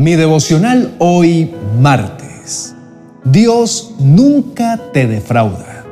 [0.00, 2.74] Mi devocional hoy martes.
[3.22, 5.84] Dios nunca te defrauda.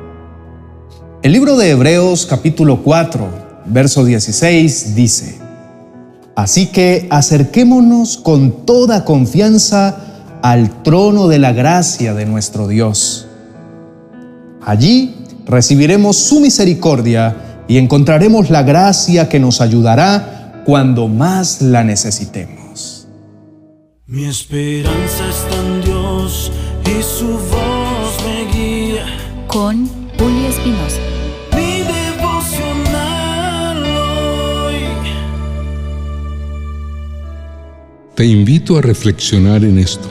[1.22, 3.28] El libro de Hebreos capítulo 4,
[3.66, 5.36] verso 16 dice,
[6.34, 9.98] Así que acerquémonos con toda confianza
[10.40, 13.26] al trono de la gracia de nuestro Dios.
[14.64, 17.36] Allí recibiremos su misericordia
[17.68, 22.57] y encontraremos la gracia que nos ayudará cuando más la necesitemos.
[24.10, 26.50] Mi esperanza está en Dios
[26.82, 29.04] y su voz me guía.
[29.46, 29.86] Con
[30.18, 30.98] Julio Espinosa.
[31.54, 34.76] Mi devocional hoy.
[38.14, 40.08] Te invito a reflexionar en esto.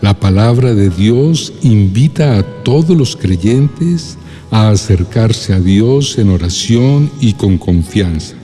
[0.00, 4.18] La palabra de Dios invita a todos los creyentes
[4.50, 8.34] a acercarse a Dios en oración y con confianza,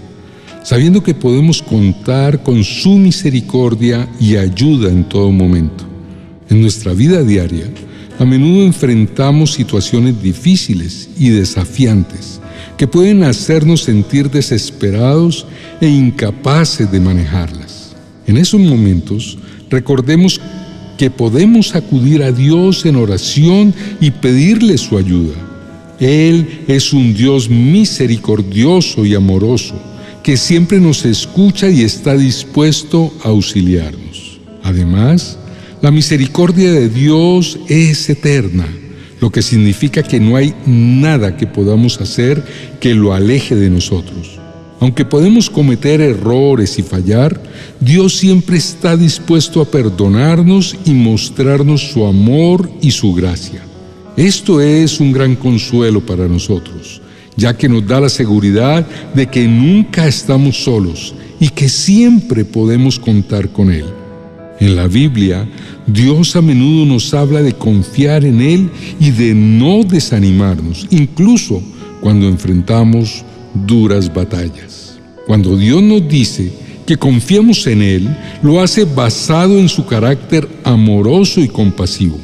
[0.64, 5.84] sabiendo que podemos contar con su misericordia y ayuda en todo momento.
[6.48, 7.70] En nuestra vida diaria,
[8.18, 12.40] a menudo enfrentamos situaciones difíciles y desafiantes
[12.78, 15.46] que pueden hacernos sentir desesperados
[15.80, 17.94] e incapaces de manejarlas.
[18.26, 20.40] En esos momentos, recordemos
[20.96, 25.34] que podemos acudir a Dios en oración y pedirle su ayuda.
[26.00, 29.74] Él es un Dios misericordioso y amoroso,
[30.24, 34.40] que siempre nos escucha y está dispuesto a auxiliarnos.
[34.62, 35.38] Además,
[35.82, 38.66] la misericordia de Dios es eterna,
[39.20, 42.42] lo que significa que no hay nada que podamos hacer
[42.80, 44.40] que lo aleje de nosotros.
[44.80, 47.42] Aunque podemos cometer errores y fallar,
[47.78, 53.62] Dios siempre está dispuesto a perdonarnos y mostrarnos su amor y su gracia.
[54.16, 57.02] Esto es un gran consuelo para nosotros,
[57.36, 62.98] ya que nos da la seguridad de que nunca estamos solos y que siempre podemos
[62.98, 63.86] contar con Él.
[64.60, 65.48] En la Biblia,
[65.86, 71.60] Dios a menudo nos habla de confiar en Él y de no desanimarnos, incluso
[72.00, 73.24] cuando enfrentamos
[73.66, 74.98] duras batallas.
[75.26, 76.52] Cuando Dios nos dice
[76.86, 82.18] que confiemos en Él, lo hace basado en su carácter amoroso y compasivo.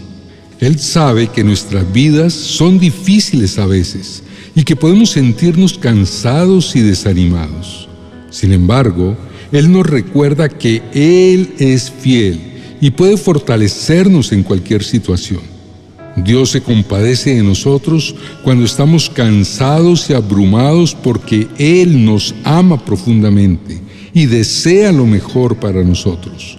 [0.61, 4.23] Él sabe que nuestras vidas son difíciles a veces
[4.55, 7.89] y que podemos sentirnos cansados y desanimados.
[8.31, 9.17] Sin embargo,
[9.53, 12.41] Él nos recuerda que Él es fiel
[12.81, 15.41] y puede fortalecernos en cualquier situación.
[16.17, 23.81] Dios se compadece de nosotros cuando estamos cansados y abrumados porque Él nos ama profundamente
[24.13, 26.59] y desea lo mejor para nosotros.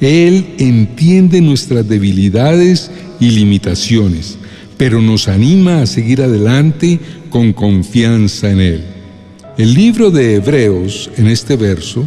[0.00, 4.36] Él entiende nuestras debilidades y limitaciones,
[4.76, 6.98] pero nos anima a seguir adelante
[7.32, 8.84] con confianza en Él.
[9.56, 12.06] El libro de Hebreos, en este verso,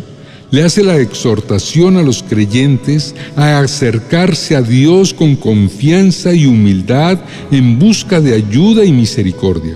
[0.51, 7.19] le hace la exhortación a los creyentes a acercarse a Dios con confianza y humildad
[7.51, 9.75] en busca de ayuda y misericordia.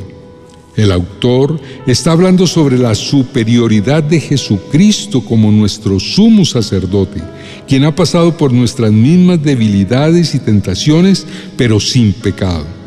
[0.76, 7.22] El autor está hablando sobre la superioridad de Jesucristo como nuestro sumo sacerdote,
[7.68, 11.26] quien ha pasado por nuestras mismas debilidades y tentaciones,
[11.58, 12.79] pero sin pecado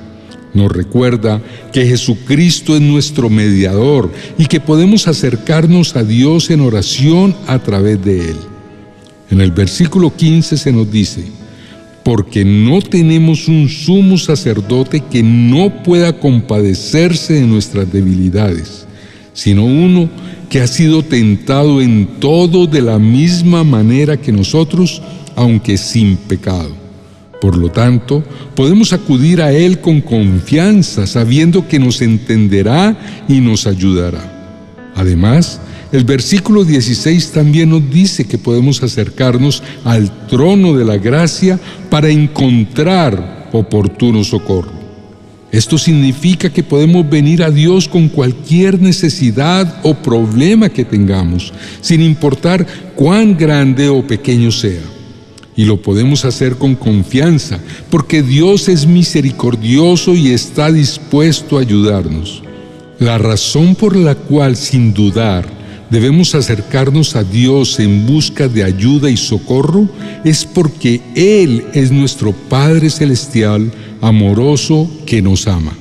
[0.54, 1.40] nos recuerda
[1.72, 8.04] que Jesucristo es nuestro mediador y que podemos acercarnos a Dios en oración a través
[8.04, 8.36] de Él.
[9.30, 11.24] En el versículo 15 se nos dice,
[12.02, 18.86] porque no tenemos un sumo sacerdote que no pueda compadecerse de nuestras debilidades,
[19.32, 20.10] sino uno
[20.50, 25.00] que ha sido tentado en todo de la misma manera que nosotros,
[25.34, 26.81] aunque sin pecado.
[27.42, 28.22] Por lo tanto,
[28.54, 32.96] podemos acudir a Él con confianza, sabiendo que nos entenderá
[33.28, 34.92] y nos ayudará.
[34.94, 35.60] Además,
[35.90, 41.58] el versículo 16 también nos dice que podemos acercarnos al trono de la gracia
[41.90, 44.70] para encontrar oportuno socorro.
[45.50, 52.02] Esto significa que podemos venir a Dios con cualquier necesidad o problema que tengamos, sin
[52.02, 52.64] importar
[52.94, 55.01] cuán grande o pequeño sea.
[55.56, 57.58] Y lo podemos hacer con confianza,
[57.90, 62.42] porque Dios es misericordioso y está dispuesto a ayudarnos.
[62.98, 65.44] La razón por la cual, sin dudar,
[65.90, 69.88] debemos acercarnos a Dios en busca de ayuda y socorro
[70.24, 75.76] es porque Él es nuestro Padre Celestial, amoroso, que nos ama.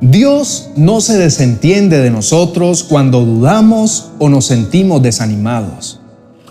[0.00, 6.00] Dios no se desentiende de nosotros cuando dudamos o nos sentimos desanimados.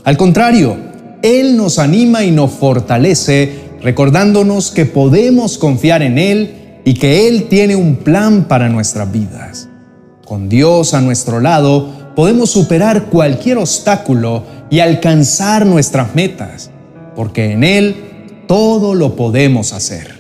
[0.03, 0.77] Al contrario,
[1.21, 7.47] él nos anima y nos fortalece, recordándonos que podemos confiar en Él y que Él
[7.49, 9.67] tiene un plan para nuestras vidas.
[10.25, 16.71] Con Dios a nuestro lado, podemos superar cualquier obstáculo y alcanzar nuestras metas.
[17.15, 17.95] porque en Él
[18.47, 20.19] todo lo podemos hacer.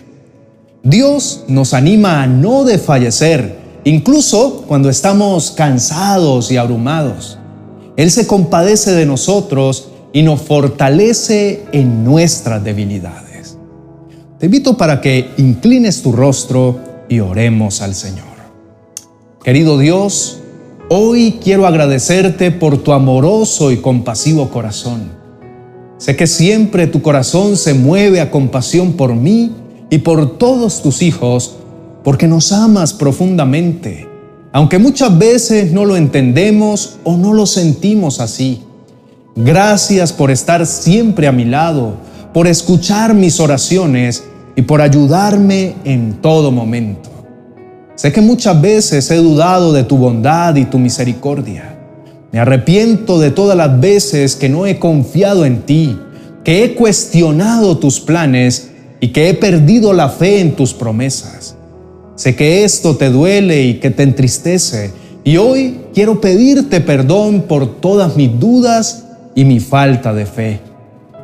[0.83, 7.37] Dios nos anima a no desfallecer, incluso cuando estamos cansados y abrumados.
[7.95, 13.57] Él se compadece de nosotros y nos fortalece en nuestras debilidades.
[14.39, 16.79] Te invito para que inclines tu rostro
[17.09, 18.25] y oremos al Señor.
[19.43, 20.39] Querido Dios,
[20.89, 25.11] hoy quiero agradecerte por tu amoroso y compasivo corazón.
[25.97, 29.51] Sé que siempre tu corazón se mueve a compasión por mí
[29.89, 31.57] y por todos tus hijos,
[32.03, 34.07] porque nos amas profundamente,
[34.53, 38.63] aunque muchas veces no lo entendemos o no lo sentimos así.
[39.41, 41.93] Gracias por estar siempre a mi lado,
[42.33, 44.25] por escuchar mis oraciones
[44.57, 47.09] y por ayudarme en todo momento.
[47.95, 51.73] Sé que muchas veces he dudado de tu bondad y tu misericordia.
[52.33, 55.97] Me arrepiento de todas las veces que no he confiado en ti,
[56.43, 61.55] que he cuestionado tus planes y que he perdido la fe en tus promesas.
[62.15, 64.91] Sé que esto te duele y que te entristece,
[65.23, 69.05] y hoy quiero pedirte perdón por todas mis dudas
[69.39, 70.59] y mi falta de fe.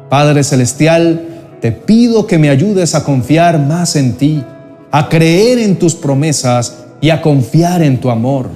[0.09, 1.21] Padre Celestial,
[1.59, 4.41] te pido que me ayudes a confiar más en ti,
[4.89, 8.47] a creer en tus promesas y a confiar en tu amor.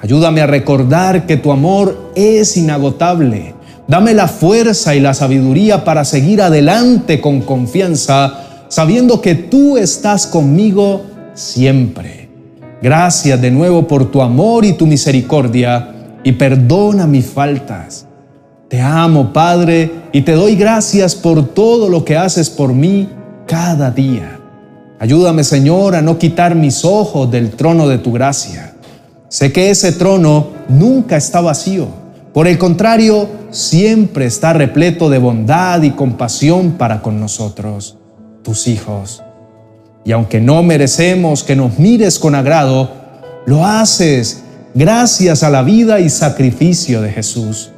[0.00, 3.54] Ayúdame a recordar que tu amor es inagotable.
[3.86, 8.38] Dame la fuerza y la sabiduría para seguir adelante con confianza,
[8.68, 11.02] sabiendo que tú estás conmigo
[11.34, 12.30] siempre.
[12.80, 18.07] Gracias de nuevo por tu amor y tu misericordia y perdona mis faltas.
[18.68, 23.08] Te amo, Padre, y te doy gracias por todo lo que haces por mí
[23.46, 24.38] cada día.
[24.98, 28.74] Ayúdame, Señor, a no quitar mis ojos del trono de tu gracia.
[29.28, 31.86] Sé que ese trono nunca está vacío.
[32.34, 37.96] Por el contrario, siempre está repleto de bondad y compasión para con nosotros,
[38.42, 39.22] tus hijos.
[40.04, 42.90] Y aunque no merecemos que nos mires con agrado,
[43.46, 44.42] lo haces
[44.74, 47.70] gracias a la vida y sacrificio de Jesús.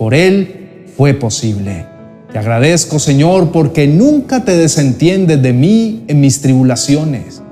[0.00, 1.84] Por Él fue posible.
[2.32, 7.42] Te agradezco, Señor, porque nunca te desentiendes de mí en mis tribulaciones.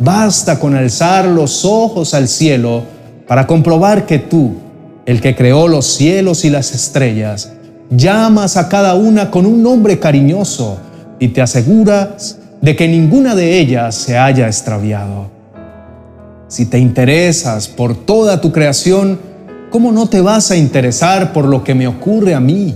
[0.00, 2.82] Basta con alzar los ojos al cielo
[3.28, 4.54] para comprobar que tú,
[5.06, 7.52] el que creó los cielos y las estrellas,
[7.88, 10.78] llamas a cada una con un nombre cariñoso
[11.20, 15.30] y te aseguras de que ninguna de ellas se haya extraviado.
[16.48, 19.31] Si te interesas por toda tu creación,
[19.72, 22.74] ¿cómo no te vas a interesar por lo que me ocurre a mí,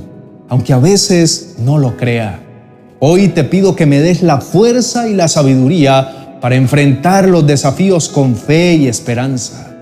[0.49, 2.41] aunque a veces no lo crea?
[3.01, 8.09] Hoy te pido que me des la fuerza y la sabiduría para enfrentar los desafíos
[8.09, 9.75] con fe y esperanza.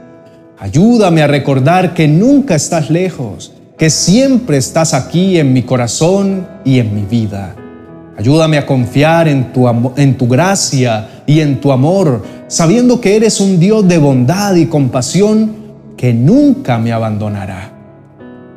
[0.58, 6.80] Ayúdame a recordar que nunca estás lejos, que siempre estás aquí en mi corazón y
[6.80, 7.54] en mi vida.
[8.18, 13.40] Ayúdame a confiar en tu, en tu gracia y en tu amor, sabiendo que eres
[13.40, 15.63] un Dios de bondad y compasión
[15.96, 17.72] que nunca me abandonará.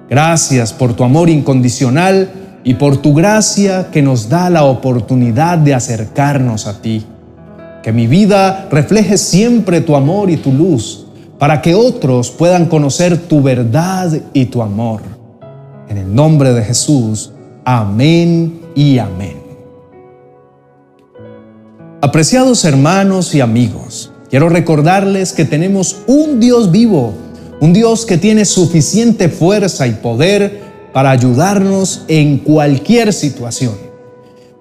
[0.09, 2.29] Gracias por tu amor incondicional
[2.63, 7.05] y por tu gracia que nos da la oportunidad de acercarnos a ti.
[7.83, 11.05] Que mi vida refleje siempre tu amor y tu luz,
[11.39, 15.01] para que otros puedan conocer tu verdad y tu amor.
[15.87, 17.31] En el nombre de Jesús,
[17.63, 19.37] amén y amén.
[22.01, 27.13] Apreciados hermanos y amigos, quiero recordarles que tenemos un Dios vivo
[27.59, 30.61] un Dios que tiene suficiente fuerza y poder
[30.93, 33.75] para ayudarnos en cualquier situación.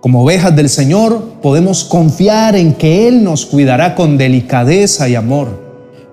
[0.00, 5.64] Como ovejas del Señor podemos confiar en que Él nos cuidará con delicadeza y amor.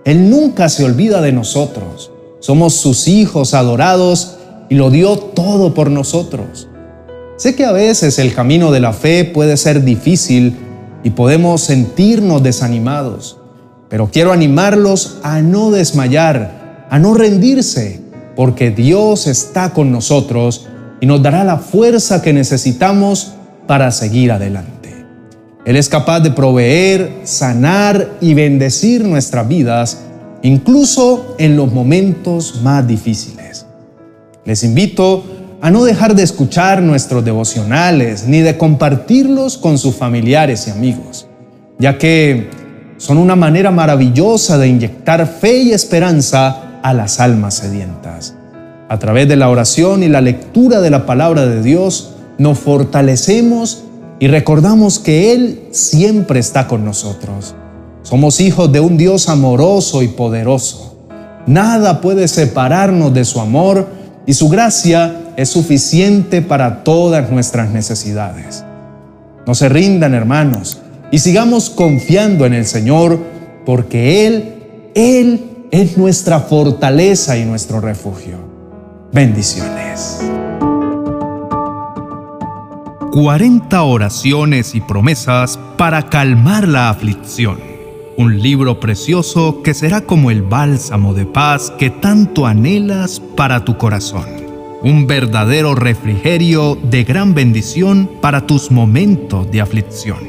[0.03, 2.11] Él nunca se olvida de nosotros.
[2.39, 4.37] Somos sus hijos adorados
[4.69, 6.67] y lo dio todo por nosotros.
[7.37, 10.57] Sé que a veces el camino de la fe puede ser difícil
[11.03, 13.37] y podemos sentirnos desanimados,
[13.89, 16.62] pero quiero animarlos a no desmayar
[16.93, 17.99] a no rendirse,
[18.35, 20.67] porque Dios está con nosotros
[21.01, 23.33] y nos dará la fuerza que necesitamos
[23.65, 24.93] para seguir adelante.
[25.65, 30.01] Él es capaz de proveer, sanar y bendecir nuestras vidas,
[30.43, 33.65] incluso en los momentos más difíciles.
[34.45, 35.23] Les invito
[35.61, 41.25] a no dejar de escuchar nuestros devocionales ni de compartirlos con sus familiares y amigos,
[41.79, 42.51] ya que
[42.97, 48.35] son una manera maravillosa de inyectar fe y esperanza a las almas sedientas.
[48.89, 53.85] A través de la oración y la lectura de la palabra de Dios, nos fortalecemos
[54.19, 57.55] y recordamos que Él siempre está con nosotros.
[58.03, 60.97] Somos hijos de un Dios amoroso y poderoso.
[61.47, 63.87] Nada puede separarnos de su amor
[64.25, 68.63] y su gracia es suficiente para todas nuestras necesidades.
[69.45, 73.19] No se rindan, hermanos, y sigamos confiando en el Señor,
[73.65, 74.53] porque Él,
[74.95, 78.37] Él es nuestra fortaleza y nuestro refugio.
[79.11, 80.21] Bendiciones.
[83.11, 87.57] 40 oraciones y promesas para calmar la aflicción.
[88.19, 93.75] Un libro precioso que será como el bálsamo de paz que tanto anhelas para tu
[93.75, 94.27] corazón.
[94.83, 100.19] Un verdadero refrigerio de gran bendición para tus momentos de aflicción.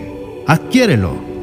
[0.47, 1.34] Adquiérelo